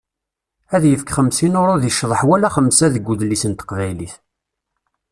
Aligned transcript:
Ad 0.75 0.83
yefk 0.87 1.09
xemsin 1.17 1.59
uṛu 1.61 1.75
deg 1.83 1.93
ccḍeḥ 1.95 2.21
wala 2.27 2.49
xemsa 2.55 2.87
deg 2.93 3.09
udlis 3.11 3.43
n 3.47 3.53
teqbaylit. 3.53 4.15